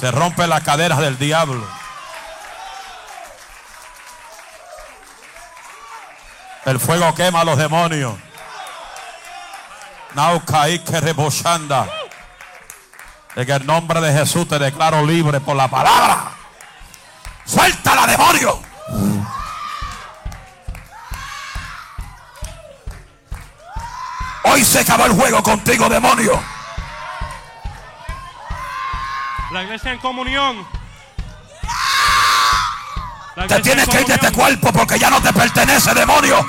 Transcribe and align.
Se 0.00 0.10
rompe 0.10 0.46
las 0.46 0.62
caderas 0.62 0.98
del 0.98 1.18
diablo. 1.18 1.66
El 6.66 6.80
fuego 6.80 7.14
quema 7.14 7.40
a 7.40 7.44
los 7.44 7.56
demonios. 7.56 8.14
Que 10.84 11.00
reboshanda. 11.00 11.86
En 13.34 13.50
el 13.50 13.66
nombre 13.66 14.00
de 14.00 14.12
Jesús 14.12 14.48
te 14.48 14.58
declaro 14.58 15.04
libre 15.04 15.40
por 15.40 15.56
la 15.56 15.68
palabra. 15.68 16.32
Suéltala, 17.44 18.06
demonio. 18.06 18.58
Hoy 24.44 24.64
se 24.64 24.80
acabó 24.80 25.04
el 25.04 25.12
juego 25.12 25.42
contigo, 25.42 25.88
demonio. 25.88 26.55
La 29.52 29.62
iglesia 29.62 29.92
en 29.92 29.98
comunión. 29.98 30.66
Te 33.48 33.60
tienes 33.60 33.84
en 33.84 33.90
que 33.90 34.00
ir 34.00 34.06
de 34.06 34.14
este 34.14 34.32
cuerpo 34.32 34.72
porque 34.72 34.98
ya 34.98 35.08
no 35.08 35.20
te 35.22 35.32
pertenece, 35.32 35.94
demonio. 35.94 36.44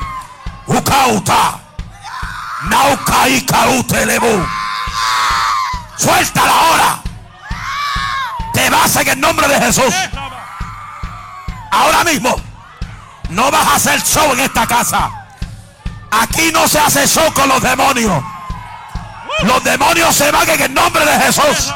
Ukauta. 0.66 1.60
Naukaikaute 2.64 4.06
lebu. 4.06 4.46
Suéltala 5.98 6.52
ahora. 6.52 7.00
Te 8.54 8.70
vas 8.70 8.96
en 8.96 9.08
el 9.10 9.20
nombre 9.20 9.48
de 9.48 9.60
Jesús. 9.60 9.94
Ahora 11.72 12.04
mismo. 12.04 12.36
No 13.30 13.52
vas 13.52 13.68
a 13.68 13.76
hacer 13.76 14.02
show 14.02 14.34
en 14.34 14.40
esta 14.40 14.66
casa. 14.66 15.12
Aquí 16.10 16.52
no 16.52 16.68
se 16.68 16.80
hace 16.80 17.06
show 17.06 17.32
con 17.34 17.48
los 17.50 17.62
demonios. 17.62 18.24
Los 19.44 19.64
demonios 19.64 20.16
se 20.16 20.32
van 20.32 20.50
en 20.50 20.62
el 20.62 20.74
nombre 20.74 21.06
de 21.06 21.20
Jesús. 21.20 21.74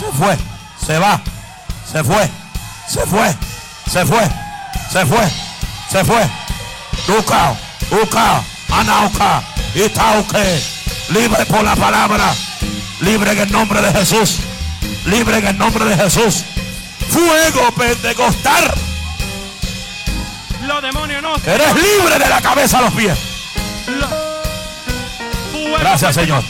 Se 0.00 0.06
fue, 0.12 0.36
se 0.86 0.98
va, 0.98 1.20
se 1.92 2.02
fue, 2.02 2.30
se 2.88 3.00
fue, 3.06 3.36
se 3.92 4.06
fue, 4.06 4.28
se 4.90 5.06
fue, 5.06 5.30
se 5.90 6.04
fue. 6.04 6.30
Uca, 7.18 7.54
Uca, 7.90 8.42
Anauca, 8.70 9.42
Itauque, 9.74 10.62
libre 11.10 11.44
por 11.44 11.62
la 11.62 11.76
palabra, 11.76 12.32
libre 13.00 13.32
en 13.32 13.38
el 13.40 13.52
nombre 13.52 13.82
de 13.82 13.92
Jesús, 13.92 14.38
libre 15.04 15.36
en 15.38 15.48
el 15.48 15.58
nombre 15.58 15.84
de 15.84 15.96
Jesús. 15.96 16.44
Fuego 17.10 17.70
pentecostal, 17.72 18.72
Los 20.62 20.82
demonios 20.82 21.20
no. 21.22 21.36
eres 21.44 21.74
libre 21.74 22.18
de 22.18 22.28
la 22.28 22.40
cabeza 22.40 22.78
a 22.78 22.82
los 22.82 22.94
pies. 22.94 23.18
Gracias, 25.78 26.14
Señor. 26.14 26.42